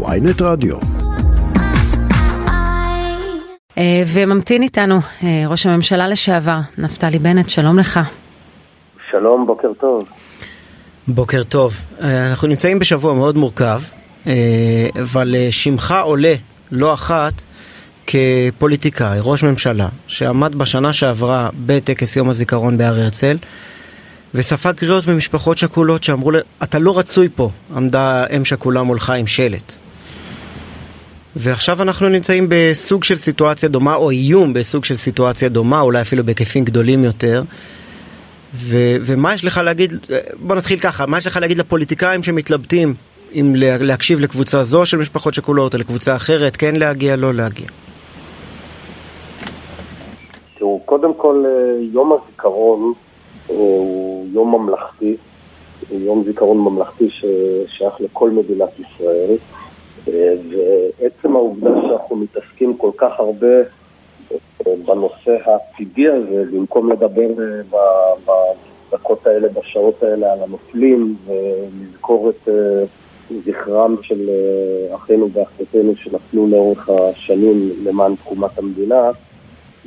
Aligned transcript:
ויינט 0.00 0.42
רדיו. 0.42 0.76
אה, 3.78 4.02
וממתין 4.14 4.62
איתנו 4.62 4.94
אה, 5.24 5.44
ראש 5.48 5.66
הממשלה 5.66 6.08
לשעבר, 6.08 6.58
נפתלי 6.78 7.18
בנט, 7.18 7.50
שלום 7.50 7.78
לך. 7.78 8.00
שלום, 9.10 9.46
בוקר 9.46 9.68
טוב. 9.80 10.08
בוקר 11.08 11.42
טוב. 11.42 11.80
אה, 12.02 12.30
אנחנו 12.30 12.48
נמצאים 12.48 12.78
בשבוע 12.78 13.14
מאוד 13.14 13.36
מורכב, 13.36 13.80
אבל 15.02 15.34
שמך 15.50 15.94
עולה 16.02 16.34
לא 16.72 16.94
אחת 16.94 17.42
כפוליטיקאי, 18.06 19.18
ראש 19.22 19.44
ממשלה, 19.44 19.88
שעמד 20.06 20.54
בשנה 20.54 20.92
שעברה 20.92 21.50
בטקס 21.66 22.16
יום 22.16 22.28
הזיכרון 22.28 22.78
בהר 22.78 22.94
הרצל, 22.94 23.36
וספג 24.34 24.72
קריאות 24.72 25.06
ממשפחות 25.06 25.58
שכולות 25.58 26.04
שאמרו, 26.04 26.30
אתה 26.62 26.78
לא 26.78 26.98
רצוי 26.98 27.28
פה, 27.34 27.50
עמדה 27.76 28.26
אם 28.36 28.44
שכולה 28.44 28.82
מולך 28.82 29.10
עם 29.10 29.26
שלט. 29.26 29.74
ועכשיו 31.36 31.82
אנחנו 31.82 32.08
נמצאים 32.08 32.46
בסוג 32.48 33.04
של 33.04 33.16
סיטואציה 33.16 33.68
דומה, 33.68 33.94
או 33.94 34.10
איום 34.10 34.52
בסוג 34.52 34.84
של 34.84 34.96
סיטואציה 34.96 35.48
דומה, 35.48 35.80
אולי 35.80 36.00
אפילו 36.00 36.24
בהיקפים 36.24 36.64
גדולים 36.64 37.04
יותר. 37.04 37.42
ו- 38.54 38.96
ומה 39.00 39.34
יש 39.34 39.44
לך 39.44 39.58
להגיד, 39.58 39.92
בוא 40.40 40.56
נתחיל 40.56 40.78
ככה, 40.78 41.06
מה 41.06 41.18
יש 41.18 41.26
לך 41.26 41.36
להגיד 41.36 41.58
לפוליטיקאים 41.58 42.22
שמתלבטים 42.22 42.94
אם 43.34 43.52
להקשיב 43.56 44.20
לקבוצה 44.20 44.62
זו 44.62 44.86
של 44.86 44.96
משפחות 44.96 45.34
שכולות 45.34 45.74
או 45.74 45.78
לקבוצה 45.78 46.16
אחרת, 46.16 46.56
כן 46.56 46.76
להגיע, 46.76 47.16
לא 47.16 47.34
להגיע? 47.34 47.66
תראו, 50.58 50.80
קודם 50.84 51.14
כל 51.14 51.44
אה, 51.46 51.84
יום 51.92 52.12
הזיכרון 52.12 52.92
הוא 53.56 54.26
יום 54.32 54.54
ממלכתי, 54.54 55.16
יום 55.90 56.24
זיכרון 56.24 56.58
ממלכתי 56.58 57.08
ששייך 57.10 58.00
לכל 58.00 58.30
מדינת 58.30 58.70
ישראל. 58.80 59.36
ועצם 60.06 61.36
העובדה 61.36 61.70
שאנחנו 61.82 62.16
מתעסקים 62.16 62.76
כל 62.76 62.90
כך 62.96 63.12
הרבה 63.18 63.56
אה, 64.66 64.72
בנושא 64.86 65.36
העתידי 65.44 66.08
הזה, 66.08 66.44
במקום 66.52 66.92
לדבר 66.92 67.30
אה, 67.74 68.34
בדקות 68.92 69.26
האלה, 69.26 69.48
בשעות 69.48 70.02
האלה, 70.02 70.32
על 70.32 70.38
הנופלים 70.42 71.16
ולזכור 71.26 72.30
את 72.30 72.48
אה, 72.48 72.84
זכרם 73.46 73.96
של 74.02 74.30
אחינו 74.94 75.28
ואחיותינו 75.32 75.92
שנפלו 75.96 76.46
לאורך 76.46 76.88
השנים 76.88 77.70
למען 77.84 78.14
תקומת 78.16 78.58
המדינה, 78.58 79.10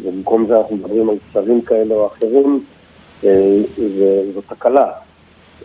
ובמקום 0.03 0.47
זה 0.47 0.57
אנחנו 0.57 0.75
מדברים 0.75 1.09
על 1.09 1.15
צווים 1.33 1.61
כאלה 1.61 1.95
או 1.95 2.07
אחרים, 2.07 2.63
זו 4.33 4.41
תקלה. 4.41 4.91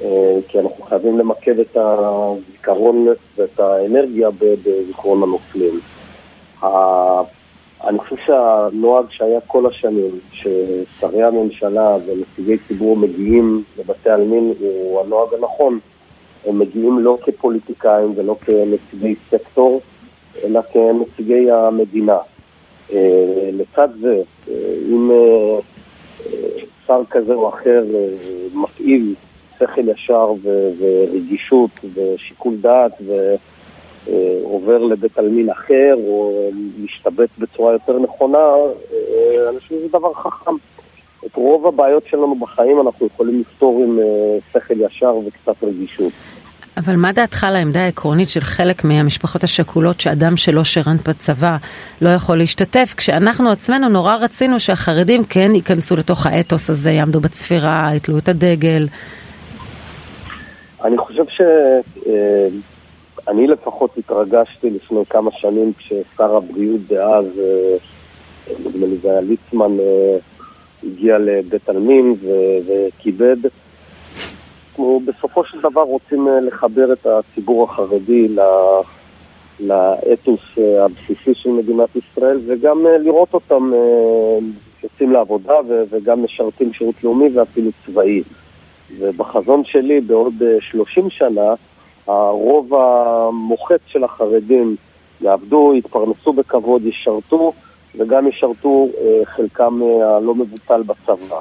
אה, 0.03 0.39
כי 0.49 0.59
אנחנו 0.59 0.85
חייבים 0.85 1.19
למקד 1.19 1.59
את 1.59 1.77
הזיכרון 1.77 3.09
ואת 3.37 3.61
האנרגיה 3.61 4.29
בזיכרון 4.39 5.23
הנופלים. 5.23 5.81
אני 7.85 7.99
חושב 7.99 8.17
שהנוהג 8.27 9.07
שהיה 9.11 9.41
כל 9.47 9.67
השנים, 9.67 10.11
ששרי 10.33 11.23
הממשלה 11.23 11.97
ונציגי 12.07 12.59
ציבור 12.69 12.97
מגיעים 12.97 13.63
לבתי 13.79 14.11
עלמין, 14.11 14.55
הוא 14.61 15.01
הנוהג 15.01 15.35
הנכון. 15.35 15.79
הם 16.47 16.59
מגיעים 16.59 16.99
לא 16.99 17.19
כפוליטיקאים 17.23 18.13
ולא 18.17 18.37
כנציגי 18.45 19.15
סקטור, 19.31 19.81
אלא 20.45 20.61
כנציגי 20.73 21.51
המדינה. 21.51 22.19
אה, 22.93 23.51
לצד 23.53 23.89
זה, 24.01 24.23
אה, 24.49 24.55
אם 24.89 25.11
שר 26.91 27.03
כזה 27.11 27.35
או 27.35 27.49
אחר 27.49 27.85
מפעיל 28.55 29.15
שכל 29.59 29.89
ישר 29.89 30.33
ו- 30.43 30.71
ורגישות 30.79 31.71
ושיקול 31.95 32.57
דעת 32.61 32.93
ועובר 34.07 34.79
לבית 34.79 35.19
עלמין 35.19 35.51
אחר 35.51 35.95
או 36.07 36.49
משתבץ 36.85 37.29
בצורה 37.39 37.73
יותר 37.73 37.99
נכונה, 37.99 38.39
אה, 38.39 39.51
אני 39.51 39.59
חושב 39.59 39.69
שזה 39.69 39.89
דבר 39.89 40.15
חכם. 40.15 40.55
את 41.27 41.35
רוב 41.35 41.67
הבעיות 41.67 42.07
שלנו 42.07 42.35
בחיים 42.35 42.81
אנחנו 42.81 43.07
יכולים 43.07 43.41
לפתור 43.41 43.83
עם 43.85 43.99
אה, 43.99 44.39
שכל 44.53 44.81
ישר 44.81 45.17
וקצת 45.27 45.65
רגישות. 45.65 46.13
אבל 46.85 46.97
מה 46.97 47.13
דעתך 47.13 47.45
על 47.45 47.57
העמדה 47.57 47.85
העקרונית 47.85 48.29
של 48.29 48.41
חלק 48.41 48.85
מהמשפחות 48.85 49.45
השכולות 49.45 50.01
שאדם 50.01 50.37
שלא 50.37 50.65
שירן 50.65 50.97
בצבא 51.09 51.57
לא 52.03 52.09
יכול 52.09 52.39
להשתתף, 52.39 52.95
כשאנחנו 52.97 53.51
עצמנו 53.51 53.89
נורא 53.89 54.17
רצינו 54.17 54.61
שהחרדים 54.61 55.25
כן 55.25 55.55
ייכנסו 55.55 55.97
לתוך 55.97 56.27
האתוס 56.27 56.71
הזה, 56.71 56.91
יעמדו 56.91 57.21
בצפירה, 57.21 57.91
יתלו 57.95 58.19
את 58.19 58.29
הדגל. 58.29 58.87
אני 60.85 60.99
חושב 60.99 61.25
שאני 61.29 63.47
אה, 63.47 63.53
לפחות 63.53 63.99
התרגשתי 63.99 64.71
לפני 64.71 65.01
כמה 65.11 65.31
שנים 65.33 65.73
כששר 65.79 66.37
הבריאות 66.37 66.81
דאז, 66.89 67.25
אה, 67.39 67.77
נדמה 68.65 68.87
לי 68.87 68.97
זה 69.03 69.11
היה 69.11 69.21
ליצמן, 69.21 69.81
אה, 69.81 70.17
הגיע 70.85 71.19
לבית 71.19 71.69
עלמין 71.69 72.15
וכיבד. 72.67 73.37
אנחנו 74.71 75.01
בסופו 75.05 75.45
של 75.45 75.61
דבר 75.61 75.81
רוצים 75.81 76.29
לחבר 76.43 76.93
את 76.93 77.07
הציבור 77.07 77.65
החרדי 77.65 78.29
לאתוס 79.61 80.41
הבסיסי 80.81 81.35
של 81.35 81.51
מדינת 81.51 81.89
ישראל 81.97 82.41
וגם 82.47 82.87
לראות 82.87 83.35
אותם 83.35 83.73
יוצאים 84.83 85.13
לעבודה 85.13 85.55
וגם 85.91 86.25
משרתים 86.25 86.73
שירות 86.73 87.05
לאומי 87.05 87.29
ואפילו 87.35 87.71
צבאי. 87.87 88.23
ובחזון 88.99 89.63
שלי 89.65 90.01
בעוד 90.01 90.35
30 90.61 91.05
אה, 91.05 91.11
שנה, 91.11 91.55
הרוב 92.07 92.75
המוחץ 92.75 93.81
של 93.87 94.05
החרדים 94.05 94.77
יעבדו, 95.21 95.73
יתפרנסו 95.75 96.33
בכבוד, 96.33 96.83
ישרתו, 96.87 97.53
וגם 97.99 98.29
ישרתו 98.29 98.89
אה, 98.99 99.25
חלקם 99.25 99.81
אה, 99.83 100.17
הלא 100.17 100.35
מבוטל 100.35 100.83
בצבא. 100.83 101.41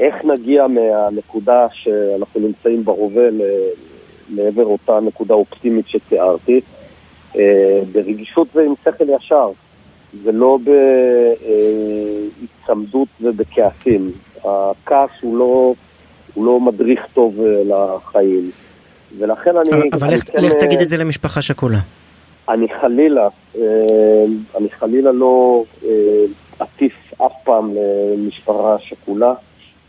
איך 0.00 0.14
נגיע 0.24 0.66
מהנקודה 0.66 1.66
שאנחנו 1.72 2.40
נמצאים 2.40 2.84
בהווה 2.84 3.28
לעבר 4.30 4.64
אותה 4.64 5.00
נקודה 5.00 5.34
אופטימית 5.34 5.88
שתיארתי? 5.88 6.60
ברגישות 7.92 8.48
ועם 8.54 8.74
שכל 8.84 9.04
ישר, 9.08 9.50
ולא 10.22 10.58
בהיצמדות 12.68 13.08
ובכעסים. 13.20 14.12
הכעס 14.44 15.10
הוא 15.20 15.38
לא... 15.38 15.74
הוא 16.34 16.46
לא 16.46 16.60
מדריך 16.60 17.00
טוב 17.14 17.40
אה, 17.40 17.62
לחיים. 17.64 18.50
ולכן 19.18 19.56
אני... 19.56 19.70
אבל, 19.92 20.14
לך, 20.14 20.22
כן, 20.32 20.44
לך 20.44 20.52
תגיד 20.52 20.80
את 20.80 20.88
זה 20.88 20.96
למשפחה 20.96 21.42
שכולה. 21.42 21.78
אני 22.48 22.66
חלילה, 22.80 23.28
אה, 23.58 24.24
אני 24.56 24.70
חלילה 24.70 25.12
לא 25.12 25.64
אטיף 26.62 26.92
אף 27.26 27.32
פעם 27.44 27.70
למשפחה 28.16 28.76
שכולה. 28.78 29.34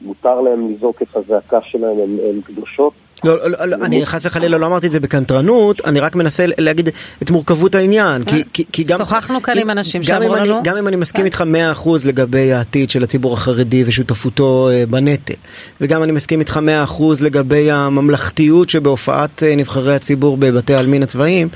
מותר 0.07 0.41
להם 0.41 0.71
לזעוק 0.71 1.01
את 1.01 1.15
הזעקה 1.15 1.59
שלהם, 1.61 1.97
הן 1.99 2.41
קדושות. 2.41 2.93
לא, 3.23 3.49
לא, 3.49 3.65
לא, 3.65 3.85
אני 3.85 4.05
חס 4.05 4.25
וחלילה 4.25 4.57
לא 4.57 4.65
אמרתי 4.65 4.87
את 4.87 4.91
זה 4.91 4.99
בקנטרנות, 4.99 5.81
אני 5.85 5.99
רק 5.99 6.15
מנסה 6.15 6.45
להגיד 6.57 6.89
את 7.21 7.31
מורכבות 7.31 7.75
העניין. 7.75 8.23
כי, 8.23 8.43
כי, 8.53 8.65
כי 8.71 8.83
גם... 8.83 8.97
שוחחנו 8.99 9.41
כאן 9.41 9.59
עם 9.59 9.69
אנשים 9.69 10.03
שאמרו 10.03 10.35
לנו... 10.35 10.63
גם 10.63 10.77
אם 10.77 10.87
אני 10.87 10.95
מסכים 10.95 11.25
איתך 11.25 11.43
100% 11.83 11.89
לגבי 12.05 12.53
העתיד 12.53 12.89
של 12.89 13.03
הציבור 13.03 13.33
החרדי 13.33 13.83
ושותפותו 13.87 14.69
אה, 14.71 14.83
בנטל, 14.89 15.33
וגם 15.81 16.03
אני 16.03 16.11
מסכים 16.11 16.39
איתך 16.39 16.59
100% 16.87 17.01
לגבי 17.21 17.71
הממלכתיות 17.71 18.69
שבהופעת 18.69 19.43
אה, 19.43 19.55
נבחרי 19.55 19.95
הציבור 19.95 20.37
בבתי 20.37 20.73
העלמין 20.73 21.03
הצבאיים, 21.03 21.47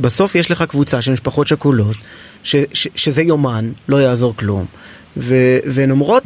בסוף 0.00 0.34
יש 0.34 0.50
לך 0.50 0.62
קבוצה 0.62 1.02
של 1.02 1.12
משפחות 1.12 1.46
שכולות, 1.46 1.96
שזה 2.72 3.22
יומן, 3.22 3.70
לא 3.88 3.96
יעזור 3.96 4.36
כלום. 4.36 4.66
והן 5.64 5.90
אומרות, 5.90 6.24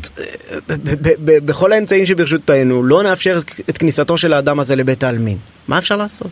בכל 1.45 1.73
האמצעים 1.73 2.07
שברשותנו, 2.07 2.83
לא 2.83 3.03
נאפשר 3.03 3.39
את 3.71 3.79
כניסתו 3.79 4.19
של 4.19 4.33
האדם 4.33 4.61
הזה 4.61 4.77
לבית 4.77 5.03
העלמין. 5.03 5.37
מה 5.69 5.79
אפשר 5.79 5.97
לעשות? 5.97 6.31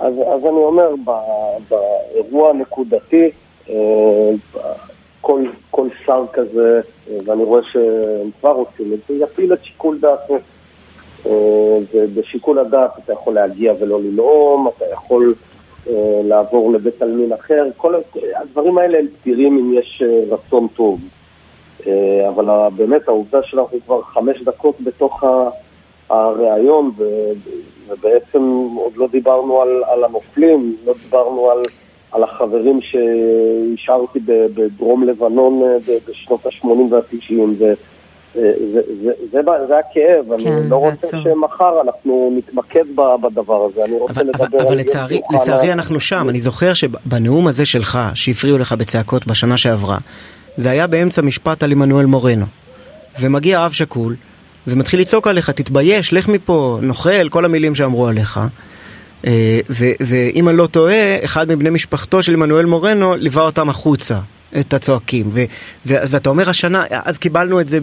אז, 0.00 0.14
אז 0.14 0.40
אני 0.42 0.50
אומר, 0.50 0.94
באירוע 1.68 2.50
הנקודתי, 2.50 3.30
אה, 3.70 4.30
כל, 5.20 5.44
כל 5.70 5.88
שר 6.06 6.24
כזה, 6.32 6.80
ואני 7.24 7.44
רואה 7.44 7.62
שהם 7.72 8.30
כבר 8.40 8.50
עושים 8.50 8.92
את 8.92 8.98
זה, 9.08 9.14
יפעיל 9.14 9.52
את 9.52 9.64
שיקול 9.64 9.98
דעתו. 10.00 10.38
אה, 11.26 11.78
ובשיקול 11.94 12.58
הדעת 12.58 12.90
אתה 13.04 13.12
יכול 13.12 13.34
להגיע 13.34 13.72
ולא 13.80 14.00
לנאום, 14.00 14.68
אתה 14.76 14.84
יכול 14.92 15.34
אה, 15.88 16.20
לעבור 16.24 16.72
לבית 16.72 17.02
עלמין 17.02 17.32
אחר, 17.32 17.64
כל 17.76 17.94
הדברים 18.34 18.78
האלה 18.78 18.98
הם 18.98 19.06
פתירים 19.20 19.58
אם 19.58 19.78
יש 19.78 20.02
רצון 20.30 20.66
טוב. 20.76 21.00
אה, 21.86 22.28
אבל 22.28 22.68
באמת 22.76 23.08
העובדה 23.08 23.38
שאנחנו 23.42 23.78
כבר 23.86 24.02
חמש 24.02 24.42
דקות 24.42 24.80
בתוך 24.80 25.24
הריאיון 26.10 26.90
ובעצם 27.88 28.68
עוד 28.76 28.96
לא 28.96 29.08
דיברנו 29.12 29.62
על, 29.62 29.82
על 29.86 30.04
הנופלים, 30.04 30.76
לא 30.86 30.94
דיברנו 31.02 31.50
על, 31.50 31.58
על 32.12 32.22
החברים 32.22 32.80
שהשארתי 32.80 34.18
בדרום 34.26 35.04
לבנון 35.04 35.62
אה, 35.62 35.96
בשנות 36.08 36.46
ה-80 36.46 36.66
וה-90 36.90 37.58
זה, 37.58 37.74
זה, 38.34 38.80
זה, 39.32 39.40
זה 39.68 39.78
הכאב, 39.78 40.38
כן, 40.38 40.48
אני 40.48 40.70
לא 40.70 40.76
רוצה 40.76 41.06
עצור. 41.06 41.22
שמחר 41.22 41.80
אנחנו 41.80 42.32
נתמקד 42.36 42.84
בדבר 43.22 43.64
הזה, 43.64 43.84
אני 43.84 43.98
רוצה 43.98 44.20
אבל, 44.20 44.28
לדבר 44.28 44.46
אבל, 44.46 44.58
על... 44.58 44.66
אבל 44.66 44.76
לצערי, 44.76 45.20
לצערי 45.34 45.72
אנחנו 45.72 46.00
שם, 46.00 46.28
אני 46.28 46.40
זוכר 46.40 46.74
שבנאום 46.74 47.46
הזה 47.46 47.66
שלך, 47.66 47.98
שהפריעו 48.14 48.58
לך 48.58 48.72
בצעקות 48.72 49.26
בשנה 49.26 49.56
שעברה, 49.56 49.98
זה 50.56 50.70
היה 50.70 50.86
באמצע 50.86 51.22
משפט 51.22 51.62
על 51.62 51.72
עמנואל 51.72 52.06
מורנו. 52.06 52.46
ומגיע 53.20 53.66
אב 53.66 53.72
שכול, 53.72 54.16
ומתחיל 54.66 55.00
לצעוק 55.00 55.26
עליך, 55.26 55.50
תתבייש, 55.50 56.12
לך 56.12 56.28
מפה, 56.28 56.78
נוכל, 56.82 57.28
כל 57.28 57.44
המילים 57.44 57.74
שאמרו 57.74 58.08
עליך. 58.08 58.40
אה, 59.26 59.60
ואם 60.00 60.48
אני 60.48 60.56
לא 60.56 60.66
טועה, 60.66 61.24
אחד 61.24 61.48
מבני 61.48 61.70
משפחתו 61.70 62.22
של 62.22 62.32
עמנואל 62.32 62.66
מורנו 62.66 63.16
ליווה 63.16 63.42
אותם 63.42 63.68
החוצה. 63.68 64.18
את 64.60 64.74
הצועקים, 64.74 65.26
ו, 65.30 65.40
ו, 65.86 65.94
ואתה 66.10 66.30
אומר 66.30 66.50
השנה, 66.50 66.84
אז 67.04 67.18
קיבלנו 67.18 67.60
את 67.60 67.68
זה 67.68 67.78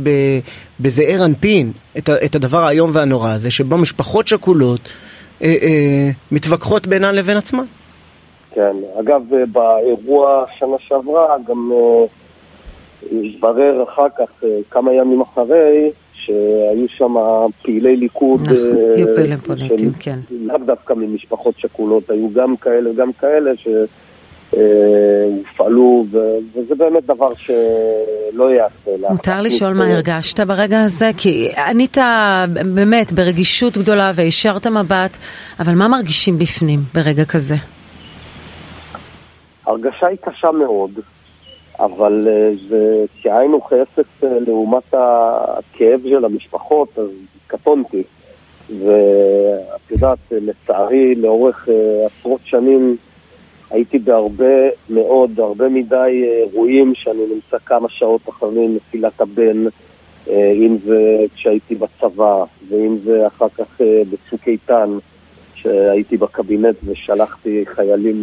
בזעיר 0.79 1.25
אנפין, 1.25 1.71
את, 1.97 2.09
את 2.09 2.35
הדבר 2.35 2.63
האיום 2.63 2.89
והנורא 2.93 3.29
הזה, 3.29 3.51
שבו 3.51 3.77
משפחות 3.77 4.27
שכולות 4.27 4.79
אה, 5.41 5.55
אה, 5.61 6.09
מתווכחות 6.31 6.87
בינן 6.87 7.15
לבין 7.15 7.37
עצמן. 7.37 7.63
כן, 8.51 8.75
אגב, 8.99 9.21
באירוע 9.51 10.45
שנה 10.59 10.75
שעברה 10.79 11.35
גם 11.47 11.69
אה, 11.73 12.05
התברר 13.37 13.83
אחר 13.83 14.07
כך, 14.17 14.43
אה, 14.43 14.59
כמה 14.71 14.93
ימים 14.93 15.21
אחרי, 15.21 15.91
שהיו 16.13 16.87
שם 16.87 17.15
פעילי 17.61 17.95
ליכוד, 17.95 18.41
נכון, 18.41 18.55
היו 18.95 19.15
פעילים 19.15 19.37
פוליטיים, 19.37 19.91
כן. 19.99 20.19
לאו 20.31 20.57
דווקא 20.65 20.93
ממשפחות 20.93 21.55
שכולות, 21.57 22.09
היו 22.09 22.29
גם 22.33 22.57
כאלה 22.57 22.91
וגם 22.91 23.13
כאלה 23.13 23.51
ש... 23.57 23.67
הופעלו, 25.37 26.05
וזה 26.55 26.75
באמת 26.75 27.05
דבר 27.05 27.33
שלא 27.35 28.51
יעשה. 28.51 28.91
מותר 29.09 29.41
לשאול 29.41 29.73
מה 29.73 29.87
הרגשת 29.87 30.39
ברגע 30.39 30.83
הזה? 30.83 31.11
כי 31.17 31.49
ענית 31.57 31.97
באמת 32.73 33.13
ברגישות 33.13 33.77
גדולה 33.77 34.11
והשארת 34.15 34.67
מבט, 34.67 35.17
אבל 35.59 35.75
מה 35.75 35.87
מרגישים 35.87 36.37
בפנים 36.37 36.79
ברגע 36.93 37.25
כזה? 37.25 37.55
הרגשה 39.65 40.07
היא 40.07 40.17
קשה 40.21 40.51
מאוד, 40.51 40.91
אבל 41.79 42.27
אה, 42.27 42.51
זה 42.69 43.05
כאין 43.21 43.53
וכאפס 43.53 44.23
אה, 44.23 44.39
לעומת 44.47 44.93
הכאב 44.93 46.01
של 46.03 46.25
המשפחות, 46.25 46.99
אז 46.99 47.09
קטונתי. 47.47 48.03
ואת 48.79 49.91
יודעת, 49.91 50.19
לצערי, 50.31 51.15
לאורך 51.15 51.69
אה, 51.69 52.05
עשרות 52.05 52.41
שנים 52.43 52.97
הייתי 53.71 53.99
בהרבה 53.99 54.69
מאוד, 54.89 55.39
הרבה 55.39 55.69
מדי 55.69 56.23
אירועים 56.43 56.95
שאני 56.95 57.23
נמצא 57.33 57.57
כמה 57.65 57.89
שעות 57.89 58.29
אחרי 58.29 58.67
נפילת 58.67 59.21
הבן, 59.21 59.65
אם 60.29 60.77
זה 60.85 61.25
כשהייתי 61.35 61.75
בצבא, 61.75 62.43
ואם 62.69 62.97
זה 63.03 63.27
אחר 63.27 63.49
כך 63.49 63.81
בצוק 63.81 64.47
איתן, 64.47 64.97
שהייתי 65.55 66.17
בקבינט 66.17 66.75
ושלחתי 66.85 67.63
חיילים 67.65 68.21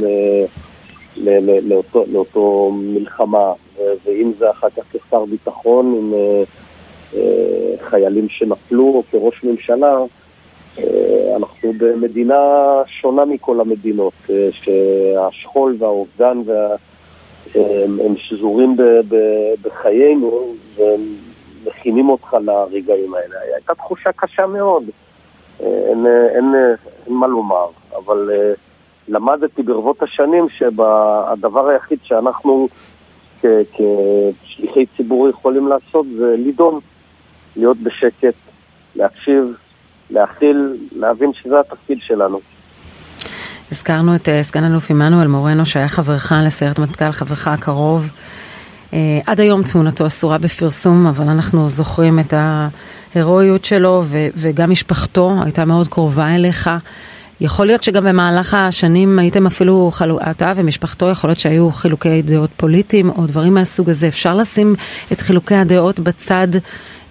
לאותו, 1.17 2.05
לאותו 2.13 2.71
מלחמה, 2.75 3.53
ואם 4.05 4.33
זה 4.39 4.51
אחר 4.51 4.71
כך 4.71 4.83
כשר 4.93 5.25
ביטחון 5.25 5.95
עם 5.99 6.15
אה, 6.15 6.43
אה, 7.15 7.75
חיילים 7.81 8.29
שנפלו 8.29 8.85
או 8.85 9.03
כראש 9.11 9.45
ממשלה, 9.45 9.97
אה, 10.79 11.37
אנחנו 11.37 11.73
במדינה 11.79 12.39
שונה 12.87 13.25
מכל 13.25 13.61
המדינות, 13.61 14.31
שהשכול 14.53 15.77
והאובדן 15.79 16.39
וה... 16.47 16.77
הם 17.55 18.17
שזורים 18.17 18.77
בחיינו 19.63 20.55
ומכינים 20.77 22.09
אותך 22.09 22.37
לרגעים 22.45 23.15
האלה. 23.15 23.35
הייתה 23.55 23.75
תחושה 23.75 24.13
קשה 24.13 24.47
מאוד, 24.47 24.85
אין, 25.61 26.07
אין, 26.35 26.55
אין 27.07 27.15
מה 27.15 27.27
לומר, 27.27 27.67
אבל 27.97 28.31
למדתי 29.09 29.63
ברבות 29.63 30.03
השנים 30.03 30.47
שהדבר 30.49 31.69
היחיד 31.69 31.99
שאנחנו 32.03 32.69
כשליחי 33.41 34.87
ציבור 34.97 35.29
יכולים 35.29 35.69
לעשות 35.69 36.07
זה 36.19 36.35
לדון, 36.39 36.81
להיות 37.57 37.77
בשקט, 37.77 38.35
להקשיב, 38.97 39.45
להכיל, 40.11 40.77
להבין 40.93 41.33
שזה 41.33 41.61
התפקיד 41.61 41.99
שלנו. 42.01 42.41
הזכרנו 43.73 44.17
את 44.17 44.29
אה, 44.29 44.43
סגן 44.43 44.65
אלוף 44.65 44.91
עמנואל 44.91 45.27
מורנו 45.27 45.67
שהיה 45.67 45.89
חברך 45.89 46.33
לסיירת 46.47 46.79
מטכ"ל, 46.79 47.11
חברך 47.11 47.49
הקרוב. 47.49 48.11
Uh, 48.91 48.97
עד 49.27 49.41
היום 49.41 49.63
תמונתו 49.63 50.07
אסורה 50.07 50.39
בפרסום, 50.39 51.07
אבל 51.07 51.29
אנחנו 51.29 51.69
זוכרים 51.69 52.19
את 52.19 52.35
ההירואיות 52.37 53.65
שלו 53.65 54.03
וגם 54.37 54.71
משפחתו 54.71 55.33
הייתה 55.45 55.65
מאוד 55.65 55.89
קרובה 55.89 56.35
אליך. 56.35 56.71
יכול 57.41 57.67
להיות 57.67 57.83
שגם 57.83 58.05
במהלך 58.05 58.55
השנים 58.55 59.19
הייתם 59.19 59.47
אפילו, 59.47 59.91
אתה 60.31 60.53
ומשפחתו, 60.57 61.11
יכול 61.11 61.31
להיות 61.31 61.39
שהיו 61.39 61.71
חילוקי 61.71 62.23
דעות 62.23 62.51
פוליטיים 62.57 63.11
או 63.11 63.27
דברים 63.27 63.55
מהסוג 63.55 63.91
הזה. 63.91 64.09
אפשר 64.09 64.35
לשים 64.35 64.75
את 65.13 65.21
חילוקי 65.21 65.55
הדעות 65.55 66.01
בצד 66.01 66.49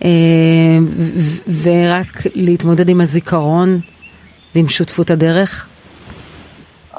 אה, 0.03 0.09
ורק 1.63 2.35
להתמודד 2.35 2.89
עם 2.89 3.01
הזיכרון 3.01 3.79
ועם 4.55 4.67
שותפות 4.67 5.11
הדרך? 5.11 5.67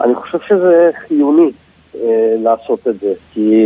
אני 0.05 0.15
חושב 0.15 0.39
שזה 0.49 0.91
חיוני 1.09 1.51
אה, 1.95 2.35
לעשות 2.43 2.89
את 2.89 3.01
זה, 3.01 3.13
כי 3.33 3.65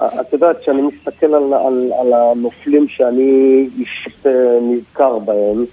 אה, 0.00 0.20
את 0.20 0.32
יודעת, 0.32 0.56
כשאני 0.60 0.82
מסתכל 0.82 1.34
על, 1.34 1.54
על, 1.54 1.90
על 2.00 2.12
הנופלים 2.12 2.88
שאני 2.88 3.68
אישית 3.78 4.26
אה, 4.26 4.58
נזכר 4.62 5.18
בהם, 5.18 5.64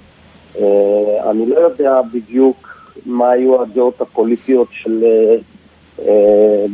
אני 1.29 1.45
לא 1.45 1.59
יודע 1.59 2.01
בדיוק 2.13 2.71
מה 3.05 3.29
היו 3.29 3.61
הדעות 3.61 4.01
הפוליטיות 4.01 4.67
של 4.71 5.03
אה, 5.03 5.35
אה, 6.05 6.65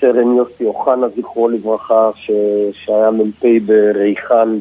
סרן 0.00 0.36
יוסי 0.36 0.64
אוחנה, 0.64 1.06
זכרו 1.16 1.48
לברכה, 1.48 2.10
ש... 2.14 2.30
שהיה 2.72 3.10
מ"פ 3.10 3.44
בריחן 3.66 4.58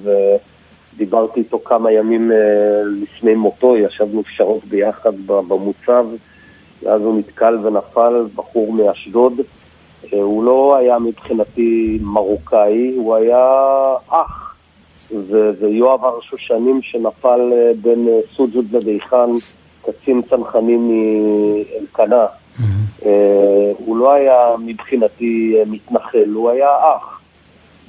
ודיברתי 0.94 1.40
איתו 1.40 1.60
כמה 1.66 1.92
ימים 1.92 2.32
לפני 3.02 3.36
מותו, 3.36 3.78
ישבנו 3.78 4.24
שעות 4.30 4.66
ביחד 4.66 5.14
במוצב, 5.28 6.06
ואז 6.84 7.02
הוא 7.02 7.20
נתקל 7.20 7.58
ונפל, 7.64 8.26
בחור 8.36 8.74
מאשדוד. 8.74 9.34
הוא 10.12 10.44
לא 10.44 10.76
היה 10.76 11.00
מבחינתי 11.00 12.00
מרוקאי, 12.02 12.94
הוא 12.96 13.16
היה 13.16 13.46
אח. 14.10 14.47
ויואב 15.59 16.06
הר 16.06 16.21
שושנים 16.21 16.81
שנפל 16.81 17.54
אה, 17.54 17.71
בין 17.81 18.07
אה, 18.07 18.19
סוג'וד 18.36 18.65
לדייחן, 18.71 19.30
קצין 19.81 20.21
צנחנים 20.30 20.89
מאלקנה. 20.89 22.25
Mm-hmm. 22.25 23.04
הוא 23.77 23.98
לא 23.98 24.13
היה 24.13 24.56
מבחינתי 24.59 25.55
מתנחל, 25.67 26.29
הוא 26.34 26.50
היה 26.50 26.70
אח. 26.70 27.22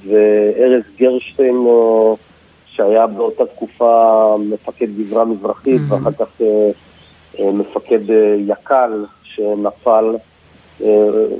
וארז 0.07 0.83
גרשטיין, 0.97 1.55
שהיה 2.65 3.07
באותה 3.07 3.45
תקופה 3.45 4.35
מפקד 4.39 4.87
גזרה 4.97 5.25
מזרחית, 5.25 5.81
mm-hmm. 5.81 5.93
ואחר 5.93 6.11
כך 6.11 6.41
מפקד 7.39 7.99
יק"ל 8.47 9.05
שנפל. 9.23 10.15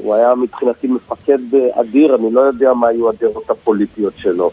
הוא 0.03 0.15
היה 0.15 0.35
מבחינתי 0.35 0.87
מפקד 0.87 1.39
אדיר, 1.71 2.15
אני 2.15 2.31
לא 2.31 2.41
יודע 2.41 2.73
מה 2.73 2.87
היו 2.87 3.09
הדעות 3.09 3.49
הפוליטיות 3.49 4.13
שלו, 4.17 4.51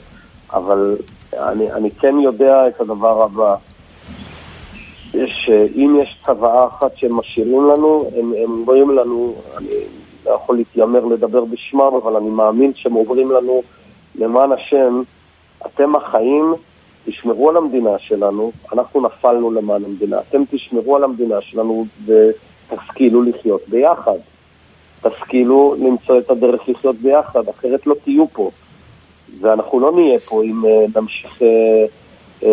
אבל 0.52 0.96
אני, 1.38 1.72
אני 1.72 1.90
כן 1.90 2.18
יודע 2.18 2.68
את 2.68 2.80
הדבר 2.80 3.22
הבא. 3.22 3.56
שאם 5.12 5.98
יש 6.02 6.18
צוואה 6.26 6.66
אחת 6.66 6.96
שהם 6.96 7.16
משאירים 7.16 7.62
לנו, 7.62 8.10
הם, 8.16 8.32
הם 8.44 8.50
אומרים 8.50 8.90
לנו, 8.90 9.34
אני 9.56 9.66
לא 10.26 10.30
יכול 10.30 10.56
להתיימר 10.56 11.04
לדבר 11.04 11.44
בשמם, 11.44 11.94
אבל 12.02 12.16
אני 12.16 12.30
מאמין 12.30 12.72
שהם 12.74 12.96
אומרים 12.96 13.30
לנו, 13.30 13.62
למען 14.14 14.52
השם, 14.52 15.02
אתם 15.66 15.96
החיים, 15.96 16.54
תשמרו 17.04 17.50
על 17.50 17.56
המדינה 17.56 17.98
שלנו, 17.98 18.52
אנחנו 18.72 19.00
נפלנו 19.00 19.50
למען 19.50 19.84
המדינה, 19.84 20.16
אתם 20.28 20.42
תשמרו 20.50 20.96
על 20.96 21.04
המדינה 21.04 21.40
שלנו 21.40 21.86
ותשכילו 22.06 23.22
לחיות 23.22 23.60
ביחד. 23.68 24.18
תשכילו 25.02 25.76
למצוא 25.78 26.18
את 26.18 26.30
הדרך 26.30 26.68
לחיות 26.68 26.96
ביחד, 26.96 27.48
אחרת 27.48 27.86
לא 27.86 27.94
תהיו 28.04 28.24
פה. 28.32 28.50
ואנחנו 29.40 29.80
לא 29.80 29.92
נהיה 29.92 30.18
פה 30.18 30.42
אם 30.42 30.64
uh, 30.64 30.99
נמשיך 30.99 31.42
uh, 31.42 31.45
uh, 32.42 32.47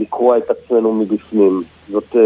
לקרוע 0.00 0.38
את 0.38 0.50
עצמנו 0.50 0.92
מבפנים. 0.92 1.62
זאת 1.88 2.12
uh, 2.12 2.18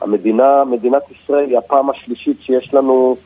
המדינה, 0.00 0.64
מדינת 0.64 1.02
ישראל 1.10 1.48
היא 1.48 1.58
הפעם 1.58 1.90
השלישית 1.90 2.36
שיש 2.40 2.74
לנו 2.74 3.16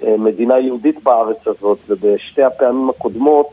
uh, 0.00 0.04
מדינה 0.18 0.58
יהודית 0.58 1.02
בארץ 1.02 1.46
הזאת, 1.46 1.78
ובשתי 1.88 2.42
הפעמים 2.42 2.90
הקודמות 2.90 3.48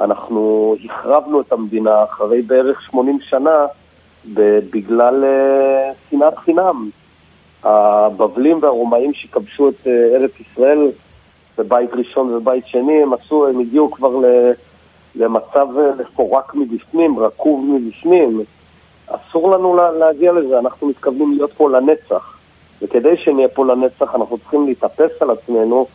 אנחנו 0.00 0.74
החרבנו 0.84 1.40
את 1.40 1.52
המדינה 1.52 2.04
אחרי 2.04 2.42
בערך 2.42 2.82
80 2.82 3.18
שנה 3.22 3.66
בגלל 4.70 5.24
uh, 5.24 6.10
שנאת 6.10 6.38
חינם. 6.38 6.90
הבבלים 7.62 8.58
והרומאים 8.62 9.14
שכבשו 9.14 9.68
את 9.68 9.86
uh, 9.86 9.88
ארץ 9.88 10.30
ישראל 10.40 10.90
בבית 11.58 11.90
ראשון 11.92 12.34
ובית 12.34 12.66
שני, 12.66 13.02
הם 13.02 13.12
עשו, 13.12 13.46
הם 13.46 13.60
הגיעו 13.60 13.90
כבר 13.90 14.20
למצב 15.14 15.66
מפורק 15.98 16.54
מבפנים, 16.54 17.18
רקוב 17.18 17.64
מבפנים. 17.64 18.40
אסור 19.06 19.50
לנו 19.50 19.76
להגיע 19.98 20.32
לזה, 20.32 20.58
אנחנו 20.58 20.88
מתכוונים 20.88 21.32
להיות 21.32 21.52
פה 21.52 21.70
לנצח. 21.70 22.36
וכדי 22.82 23.16
שנהיה 23.16 23.48
פה 23.48 23.66
לנצח 23.66 24.14
אנחנו 24.14 24.38
צריכים 24.38 24.66
להתאפס 24.66 25.10
על 25.20 25.30
עצמנו 25.30 25.86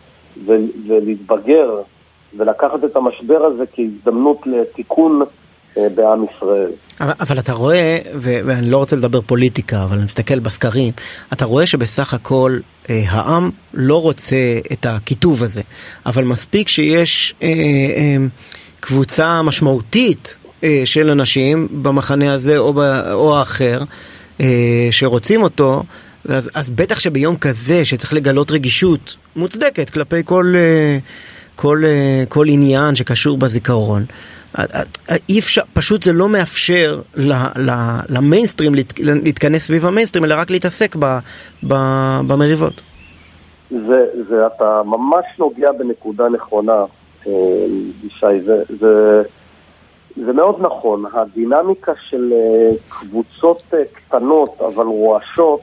ולהתבגר 0.45 1.81
ולקחת 2.37 2.83
את 2.83 2.95
המשבר 2.95 3.45
הזה 3.45 3.63
כהזדמנות 3.73 4.47
לתיקון 4.47 5.21
אה, 5.21 5.27
בעם 5.95 6.25
ישראל. 6.35 6.71
אבל, 7.01 7.13
אבל 7.19 7.39
אתה 7.39 7.53
רואה, 7.53 7.97
ואני 8.21 8.69
לא 8.69 8.77
רוצה 8.77 8.95
לדבר 8.95 9.21
פוליטיקה, 9.21 9.83
אבל 9.83 9.95
אני 9.95 10.05
מסתכל 10.05 10.39
בסקרים, 10.39 10.93
אתה 11.33 11.45
רואה 11.45 11.67
שבסך 11.67 12.13
הכל 12.13 12.59
אה, 12.89 13.03
העם 13.07 13.49
לא 13.73 14.01
רוצה 14.01 14.59
את 14.71 14.85
הקיטוב 14.85 15.43
הזה, 15.43 15.61
אבל 16.05 16.23
מספיק 16.23 16.67
שיש 16.67 17.35
אה, 17.43 17.47
אה, 17.47 18.17
קבוצה 18.79 19.41
משמעותית 19.41 20.37
אה, 20.63 20.81
של 20.85 21.09
אנשים 21.09 21.67
במחנה 21.81 22.33
הזה 22.33 22.57
או, 22.57 22.73
ב, 22.73 22.79
או 23.11 23.37
האחר, 23.37 23.83
אה, 24.41 24.87
שרוצים 24.91 25.43
אותו, 25.43 25.83
אז, 26.29 26.49
אז 26.53 26.69
בטח 26.69 26.99
שביום 26.99 27.35
כזה 27.37 27.85
שצריך 27.85 28.13
לגלות 28.13 28.51
רגישות 28.51 29.15
מוצדקת 29.35 29.89
כלפי 29.89 30.21
כל, 30.25 30.53
אה, 30.57 30.97
כל, 31.55 31.83
אה, 31.85 32.23
כל 32.29 32.49
עניין 32.49 32.95
שקשור 32.95 33.37
בזיכרון, 33.37 34.05
אי 35.29 35.39
אפשר, 35.39 35.61
פשוט 35.73 36.03
זה 36.03 36.13
לא 36.13 36.29
מאפשר 36.29 37.01
למיינסטרים 38.09 38.73
להתכנס 38.99 39.67
סביב 39.67 39.85
המיינסטרים, 39.85 40.25
אלא 40.25 40.35
רק 40.37 40.51
להתעסק 40.51 40.95
במריבות. 42.27 42.81
זה, 43.69 44.05
זה, 44.29 44.47
אתה 44.47 44.81
ממש 44.85 45.25
נוגע 45.39 45.71
בנקודה 45.71 46.29
נכונה, 46.29 46.85
אה, 47.27 47.65
ישי, 48.03 48.41
זה, 48.45 48.63
זה, 48.79 49.23
זה 50.25 50.33
מאוד 50.33 50.61
נכון. 50.61 51.03
הדינמיקה 51.13 51.91
של 52.09 52.33
אה, 52.33 52.71
קבוצות 52.89 53.63
אה, 53.73 53.79
קטנות 53.93 54.61
אבל 54.61 54.85
רועשות, 54.85 55.61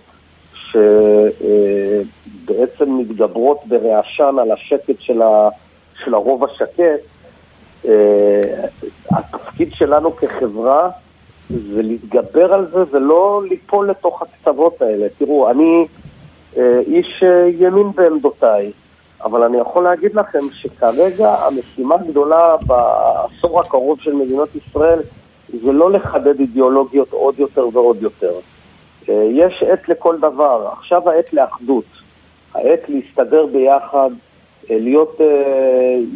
שבעצם 1.34 2.98
מתגברות 2.98 3.58
ברעשן 3.66 4.36
על 4.40 4.52
השקט 4.52 5.00
של, 5.00 5.22
ה, 5.22 5.48
של 6.04 6.14
הרוב 6.14 6.44
השקט, 6.44 7.11
התפקיד 9.10 9.72
שלנו 9.72 10.16
כחברה 10.16 10.90
זה 11.50 11.82
להתגבר 11.82 12.54
על 12.54 12.66
זה 12.72 12.84
ולא 12.90 13.42
ליפול 13.48 13.90
לתוך 13.90 14.22
הקצוות 14.22 14.82
האלה. 14.82 15.06
תראו, 15.18 15.50
אני 15.50 15.86
אה, 16.56 16.80
איש 16.86 17.22
אה, 17.22 17.48
ימין 17.48 17.92
בעמדותיי, 17.94 18.72
אבל 19.24 19.42
אני 19.42 19.58
יכול 19.58 19.84
להגיד 19.84 20.14
לכם 20.14 20.38
שכרגע 20.52 21.34
המשימה 21.34 21.94
הגדולה 21.94 22.56
בעשור 22.66 23.60
הקרוב 23.60 24.00
של 24.00 24.14
מדינת 24.14 24.48
ישראל 24.54 24.98
זה 25.64 25.72
לא 25.72 25.90
לחדד 25.90 26.40
אידיאולוגיות 26.40 27.12
עוד 27.12 27.38
יותר 27.38 27.68
ועוד 27.72 28.02
יותר. 28.02 28.32
יש 29.08 29.62
עת 29.62 29.88
לכל 29.88 30.18
דבר, 30.18 30.68
עכשיו 30.72 31.10
העת 31.10 31.32
לאחדות, 31.32 31.84
העת 32.54 32.80
להסתדר 32.88 33.46
ביחד, 33.46 34.10
להיות 34.70 35.20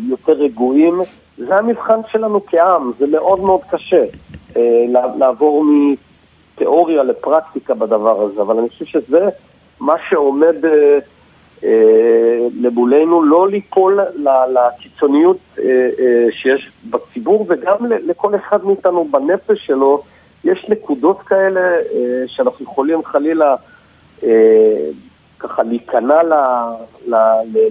יותר 0.08 0.32
רגועים 0.32 1.00
זה 1.38 1.56
המבחן 1.56 2.00
שלנו 2.12 2.46
כעם, 2.46 2.92
זה 2.98 3.06
מאוד 3.06 3.40
מאוד 3.40 3.60
קשה 3.70 4.04
אה, 4.56 4.84
לעבור 5.18 5.64
מתיאוריה 5.64 7.02
לפרקטיקה 7.02 7.74
בדבר 7.74 8.22
הזה, 8.22 8.42
אבל 8.42 8.58
אני 8.58 8.68
חושב 8.68 8.84
שזה 8.84 9.28
מה 9.80 9.94
שעומד 10.08 10.64
אה, 10.64 10.98
אה, 11.64 12.48
למולנו, 12.60 13.22
לא 13.22 13.48
ליפול 13.48 14.00
לקיצוניות 14.48 15.36
שיש 16.30 16.70
בציבור 16.90 17.46
וגם 17.48 17.76
לכל 17.86 18.34
אחד 18.34 18.64
מאיתנו 18.64 19.08
בנפש 19.10 19.66
שלו, 19.66 20.02
יש 20.44 20.66
נקודות 20.68 21.20
כאלה 21.20 21.76
שאנחנו 22.26 22.64
יכולים 22.64 23.04
חלילה 23.04 23.56
ככה 25.38 25.62
להיכנע 25.62 26.20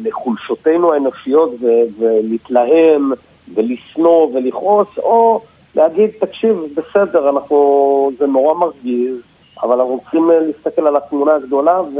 לחולשותינו 0.04 0.94
האנושיות 0.94 1.52
ולהתלהם 2.00 3.12
ולשנוא 3.54 4.28
ולכעוס, 4.34 4.88
או 4.98 5.42
להגיד, 5.76 6.10
תקשיב, 6.20 6.58
בסדר, 6.76 7.30
אנחנו, 7.30 8.12
זה 8.20 8.28
נורא 8.28 8.54
מרגיז, 8.54 9.16
אבל 9.64 9.74
אנחנו 9.74 10.00
צריכים 10.02 10.32
אה, 10.32 10.40
להסתכל 10.40 10.88
על 10.88 10.96
התמונה 10.96 11.36
הגדולה 11.36 11.82
ו, 11.82 12.00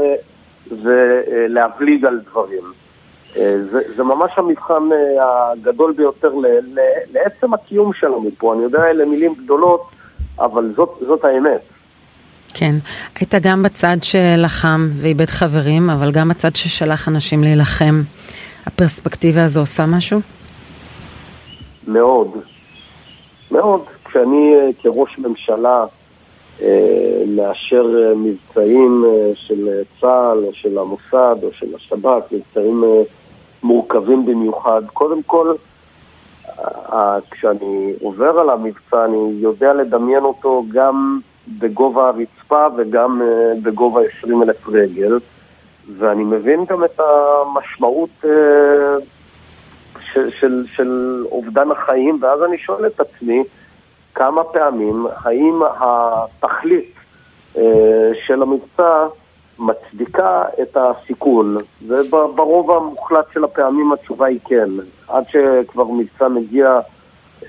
ולהבליג 0.82 2.04
על 2.04 2.20
דברים. 2.30 2.62
אה, 3.38 3.54
זה, 3.70 3.80
זה 3.96 4.04
ממש 4.04 4.30
המבחן 4.36 4.82
אה, 4.92 5.52
הגדול 5.52 5.92
ביותר 5.92 6.34
ל, 6.34 6.46
ל, 6.46 6.80
לעצם 7.12 7.54
הקיום 7.54 7.92
שלנו 7.92 8.30
פה. 8.38 8.54
אני 8.54 8.62
יודע, 8.62 8.84
אלה 8.84 9.04
מילים 9.04 9.34
גדולות, 9.44 9.82
אבל 10.38 10.72
זאת, 10.76 10.90
זאת 11.06 11.24
האמת. 11.24 11.60
כן, 12.54 12.74
היית 13.20 13.34
גם 13.42 13.62
בצד 13.62 13.96
שלחם 14.02 14.88
ואיבד 14.92 15.26
חברים, 15.26 15.90
אבל 15.90 16.12
גם 16.12 16.28
בצד 16.28 16.56
ששלח 16.56 17.08
אנשים 17.08 17.42
להילחם. 17.42 18.02
הפרספקטיבה 18.66 19.44
הזו 19.44 19.60
עושה 19.60 19.86
משהו? 19.86 20.20
מאוד. 21.86 22.30
מאוד. 23.50 23.80
כשאני 24.04 24.54
אה, 24.54 24.68
כראש 24.82 25.18
ממשלה 25.18 25.84
אה, 26.62 27.22
מאשר 27.26 27.86
אה, 27.98 28.14
מבצעים 28.14 29.04
של 29.34 29.82
צה"ל 30.00 30.44
או 30.44 30.52
של 30.52 30.78
המוסד 30.78 31.36
או 31.42 31.52
של 31.52 31.74
השב"כ, 31.74 32.32
מבצעים 32.32 32.84
מורכבים 33.62 34.26
במיוחד, 34.26 34.82
קודם 34.92 35.22
כל, 35.22 35.54
כשאני 37.30 37.92
עובר 38.00 38.38
על 38.38 38.50
המבצע 38.50 39.04
אני 39.04 39.32
יודע 39.40 39.72
לדמיין 39.72 40.24
אותו 40.24 40.64
גם 40.72 41.20
בגובה 41.58 42.08
הרצפה 42.08 42.66
וגם 42.76 43.22
בגובה 43.62 44.00
20 44.18 44.42
אלף 44.42 44.68
רגל, 44.68 45.18
ואני 45.98 46.24
מבין 46.24 46.64
גם 46.64 46.84
את 46.84 47.00
המשמעות 47.00 48.24
של, 50.16 50.30
של, 50.40 50.64
של 50.76 51.24
אובדן 51.30 51.70
החיים, 51.70 52.18
ואז 52.20 52.42
אני 52.42 52.58
שואל 52.58 52.86
את 52.86 53.00
עצמי 53.00 53.44
כמה 54.14 54.44
פעמים, 54.44 55.06
האם 55.24 55.62
התכלית 55.80 56.94
אה, 57.56 58.10
של 58.26 58.42
המבצע 58.42 59.06
מצדיקה 59.58 60.42
את 60.62 60.76
הסיכון, 60.76 61.56
וברוב 61.86 62.70
המוחלט 62.70 63.24
של 63.34 63.44
הפעמים 63.44 63.92
התשובה 63.92 64.26
היא 64.26 64.38
כן. 64.44 64.68
עד 65.08 65.24
שכבר 65.28 65.84
מבצע 65.84 66.28
מגיע 66.28 66.80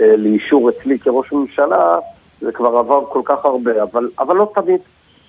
אה, 0.01 0.15
לאישור 0.17 0.69
אצלי 0.69 0.99
כראש 0.99 1.31
ממשלה, 1.31 1.97
זה 2.41 2.51
כבר 2.51 2.77
עבר 2.77 3.05
כל 3.05 3.21
כך 3.25 3.45
הרבה, 3.45 3.83
אבל, 3.83 4.09
אבל 4.19 4.35
לא 4.35 4.51
תמיד. 4.53 4.79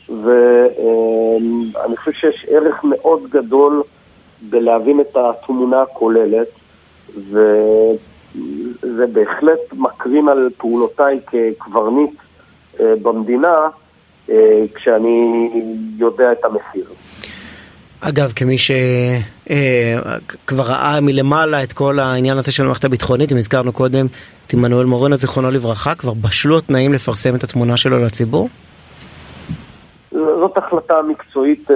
ואני 0.09 1.75
אה, 1.76 1.97
חושב 1.97 2.12
שיש 2.12 2.47
ערך 2.49 2.85
מאוד 2.85 3.30
גדול 3.30 3.83
בלהבין 4.42 5.00
את 5.00 5.16
התמונה 5.16 5.83
הכוללת. 5.83 6.49
וזה 7.17 9.07
בהחלט 9.12 9.61
מקרין 9.73 10.29
על 10.29 10.49
פעולותיי 10.57 11.21
כקברניט 11.27 12.15
אה, 12.81 12.93
במדינה, 13.03 13.57
אה, 14.31 14.65
כשאני 14.75 15.50
יודע 15.99 16.33
את 16.33 16.45
המחיר. 16.45 16.85
אגב, 18.00 18.33
כמי 18.37 18.59
שכבר 18.59 20.62
אה, 20.62 20.69
ראה 20.69 21.00
מלמעלה 21.00 21.62
את 21.62 21.73
כל 21.73 21.99
העניין 21.99 22.38
הזה 22.38 22.53
של 22.53 22.62
המערכת 22.62 22.85
הביטחונית, 22.85 23.33
אם 23.33 23.37
הזכרנו 23.37 23.73
קודם 23.73 24.07
את 24.47 24.53
עמנואל 24.53 24.87
מורנו, 24.87 25.17
זיכרונו 25.17 25.50
לברכה, 25.50 25.95
כבר 25.95 26.15
בשלו 26.15 26.59
התנאים 26.59 26.93
לפרסם 26.93 27.35
את 27.35 27.45
התמונה 27.45 27.77
שלו 27.77 27.99
לציבור? 27.99 28.49
זאת 30.11 30.57
החלטה 30.57 30.95
מקצועית 31.09 31.71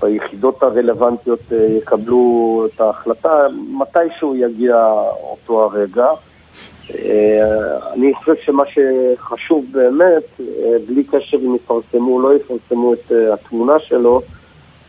ביחידות 0.00 0.62
הרלוונטיות 0.62 1.40
אה, 1.52 1.56
יקבלו 1.56 2.66
את 2.66 2.80
ההחלטה, 2.80 3.46
מתישהו 3.68 4.36
יגיע 4.36 4.76
אותו 5.22 5.64
הרגע. 5.64 6.06
אה, 6.94 7.92
אני 7.92 8.14
חושב 8.14 8.34
שמה 8.44 8.62
שחשוב 8.66 9.64
באמת, 9.72 10.40
אה, 10.40 10.76
בלי 10.88 11.04
קשר 11.04 11.36
אם 11.36 11.54
יפרסמו 11.54 12.14
או 12.14 12.20
לא 12.20 12.36
יפרסמו 12.36 12.94
את 12.94 13.12
התמונה 13.32 13.78
שלו, 13.78 14.20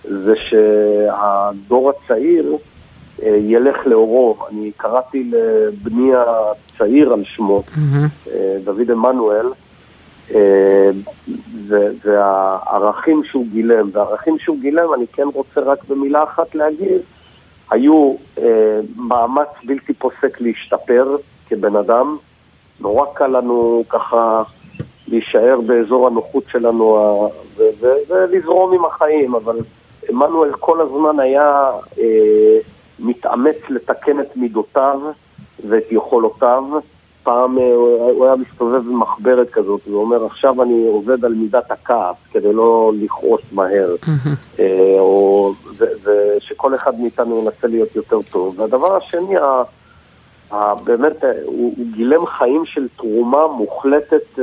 זה 0.04 0.34
שהדור 0.50 1.90
הצעיר 1.90 2.58
ילך 3.24 3.76
לאורו. 3.86 4.38
אני 4.52 4.72
קראתי 4.78 5.32
לבני 5.32 6.12
הצעיר 6.16 7.14
על 7.14 7.24
שמו, 7.26 7.64
mm-hmm. 7.68 8.30
דוד 8.64 8.92
עמנואל, 8.92 9.46
והערכים 12.04 13.24
שהוא 13.24 13.46
גילם, 13.52 13.90
והערכים 13.92 14.40
שהוא 14.40 14.58
גילם, 14.60 14.94
אני 14.94 15.08
כן 15.08 15.28
רוצה 15.34 15.62
רק 15.62 15.84
במילה 15.88 16.24
אחת 16.24 16.56
להגיד, 16.56 17.02
היו 17.72 18.16
אה, 18.38 18.80
מאמץ 18.96 19.48
בלתי 19.64 19.94
פוסק 19.94 20.42
להשתפר 20.42 21.18
כבן 21.50 21.76
אדם. 21.76 22.18
נורא 22.80 23.06
קל 23.14 23.28
לנו 23.28 23.84
ככה 23.90 24.44
להישאר 25.08 25.62
באזור 25.66 26.08
הנוחות 26.08 26.44
שלנו 26.52 27.30
ולזרום 28.10 28.74
עם 28.74 28.86
החיים, 28.86 29.36
אבל 29.36 29.60
עמנואל 30.10 30.54
כל 30.54 30.82
הזמן 30.82 31.20
היה 31.20 31.72
אה, 32.00 32.58
מתאמץ 33.00 33.58
לתקן 33.70 34.20
את 34.20 34.38
מידותיו 34.38 35.00
ואת 35.70 35.92
יכולותיו. 35.92 36.64
פעם 37.28 37.60
אה, 37.60 37.74
הוא 37.74 38.26
היה 38.26 38.36
מסתובב 38.36 38.86
במחברת 38.88 39.50
כזאת 39.50 39.88
ואומר 39.88 40.26
עכשיו 40.26 40.64
אני 40.64 40.88
עובד 40.88 41.26
על 41.26 41.34
מידת 41.34 41.72
הכעס 41.72 42.16
כדי 42.32 42.54
לא 42.54 42.92
לכעוס 42.96 43.42
מהר. 43.52 43.96
אה, 44.60 44.66
ושכל 46.04 46.76
אחד 46.76 47.00
מאיתנו 47.00 47.40
ינסה 47.40 47.68
להיות 47.68 47.96
יותר 47.96 48.22
טוב. 48.22 48.60
והדבר 48.60 48.98
השני 48.98 49.36
באמת 50.84 51.24
הוא, 51.24 51.74
הוא 51.78 51.86
גילם 51.96 52.26
חיים 52.26 52.66
של 52.66 52.88
תרומה 52.98 53.48
מוחלטת 53.48 54.40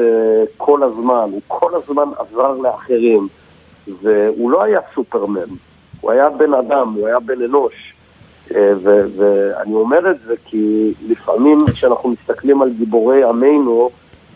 כל 0.56 0.82
הזמן. 0.82 1.28
הוא 1.32 1.40
כל 1.48 1.70
הזמן 1.74 2.08
עזר 2.18 2.52
לאחרים. 2.52 3.28
והוא 4.02 4.50
לא 4.50 4.62
היה 4.62 4.80
סופרמן. 4.94 5.54
הוא 6.00 6.10
היה 6.10 6.30
בן 6.30 6.54
אדם, 6.54 6.92
הוא 6.92 7.06
היה 7.06 7.20
בן 7.20 7.42
אנוש. 7.42 7.74
אה, 7.74 7.93
ואני 8.50 9.74
אומר 9.74 10.10
את 10.10 10.16
זה 10.26 10.34
כי 10.44 10.92
לפעמים 11.08 11.58
כשאנחנו 11.66 12.08
מסתכלים 12.08 12.62
על 12.62 12.70
גיבורי 12.70 13.24
עמנו, 13.24 13.90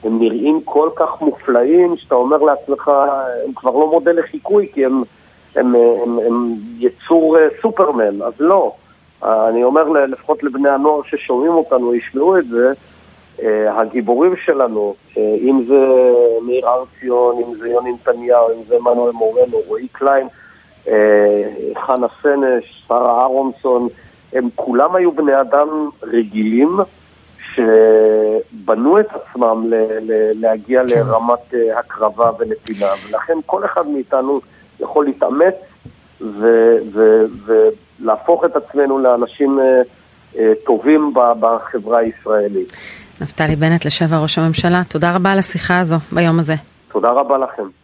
הם 0.04 0.18
נראים 0.18 0.60
כל 0.64 0.88
כך 0.96 1.20
מופלאים, 1.20 1.96
שאתה 1.96 2.14
אומר 2.14 2.36
לעצמך, 2.36 2.90
הם 3.46 3.52
כבר 3.54 3.70
לא 3.70 3.90
מודל 3.90 4.18
לחיקוי, 4.18 4.68
כי 4.74 4.84
הם, 4.84 5.02
הם, 5.56 5.74
הם, 5.74 5.74
הם, 6.02 6.18
הם 6.26 6.54
יצור 6.78 7.38
אה, 7.38 7.46
סופרמן, 7.62 8.22
אז 8.22 8.32
לא. 8.40 8.72
אני 9.22 9.64
אומר 9.64 9.88
לפחות 9.88 10.42
לבני 10.42 10.68
הנוער 10.68 11.00
ששומעים 11.02 11.52
אותנו, 11.52 11.94
ישמעו 11.94 12.38
את 12.38 12.48
זה, 12.48 12.72
אה, 13.42 13.80
הגיבורים 13.80 14.34
שלנו, 14.44 14.94
אם 15.16 15.62
זה 15.68 15.86
מאיר 16.46 16.68
הר 16.68 16.84
ציון, 17.00 17.36
אם 17.38 17.54
זה 17.58 17.68
יוני 17.68 17.92
נתניהו, 17.92 18.48
אם 18.48 18.62
זה 18.68 18.76
מנואל 18.80 19.12
מורנו, 19.12 19.56
רועי 19.66 19.88
קליין, 19.92 20.26
אה, 20.26 20.47
חנה 21.86 22.06
סנש, 22.22 22.84
שרה 22.88 23.20
אהרונסון, 23.20 23.88
הם 24.32 24.48
כולם 24.54 24.94
היו 24.94 25.12
בני 25.12 25.40
אדם 25.40 25.68
רגילים 26.02 26.76
שבנו 27.54 29.00
את 29.00 29.06
עצמם 29.10 29.64
ל- 29.68 29.74
ל- 30.00 30.40
להגיע 30.40 30.80
כן. 30.80 30.86
לרמת 30.88 31.54
אה, 31.54 31.78
הקרבה 31.78 32.30
ונתינה, 32.38 32.86
ולכן 33.08 33.38
כל 33.46 33.64
אחד 33.64 33.86
מאיתנו 33.86 34.40
יכול 34.80 35.04
להתאמץ 35.04 35.54
ו- 36.20 36.76
ו- 36.92 37.24
ולהפוך 37.46 38.44
את 38.44 38.56
עצמנו 38.56 38.98
לאנשים 38.98 39.58
אה, 40.38 40.52
טובים 40.66 41.14
בחברה 41.14 41.98
הישראלית. 41.98 42.72
נפתלי 43.20 43.56
בנט, 43.56 43.84
לשעבר 43.84 44.16
ראש 44.22 44.38
הממשלה, 44.38 44.82
תודה 44.88 45.16
רבה 45.16 45.32
על 45.32 45.38
השיחה 45.38 45.78
הזו 45.78 45.96
ביום 46.12 46.38
הזה. 46.38 46.54
תודה 46.92 47.10
רבה 47.10 47.38
לכם. 47.38 47.78